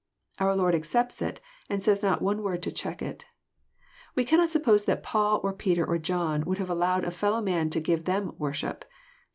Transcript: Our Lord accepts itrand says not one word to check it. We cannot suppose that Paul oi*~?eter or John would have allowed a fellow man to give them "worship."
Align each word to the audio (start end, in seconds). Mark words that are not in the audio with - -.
Our 0.39 0.55
Lord 0.55 0.73
accepts 0.73 1.19
itrand 1.21 1.83
says 1.83 2.01
not 2.01 2.23
one 2.23 2.41
word 2.41 2.63
to 2.63 2.71
check 2.71 3.03
it. 3.03 3.25
We 4.15 4.25
cannot 4.25 4.49
suppose 4.49 4.85
that 4.85 5.03
Paul 5.03 5.39
oi*~?eter 5.45 5.85
or 5.87 5.99
John 5.99 6.43
would 6.45 6.57
have 6.57 6.71
allowed 6.71 7.05
a 7.05 7.11
fellow 7.11 7.39
man 7.39 7.69
to 7.69 7.79
give 7.79 8.05
them 8.05 8.33
"worship." 8.39 8.83